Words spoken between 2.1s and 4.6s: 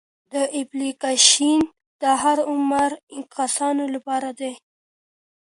هر عمر کسانو لپاره دی.